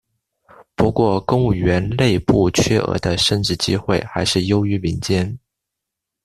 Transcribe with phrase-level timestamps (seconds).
[0.73, 5.37] 不过公务员内部缺额的升职机会还是优于民间。